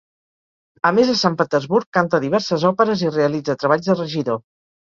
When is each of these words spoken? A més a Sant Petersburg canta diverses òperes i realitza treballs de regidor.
A 0.89 0.91
més 0.99 1.11
a 1.13 1.17
Sant 1.19 1.37
Petersburg 1.41 1.87
canta 1.99 2.21
diverses 2.25 2.67
òperes 2.73 3.07
i 3.07 3.15
realitza 3.19 3.59
treballs 3.67 3.93
de 3.93 4.01
regidor. 4.03 4.43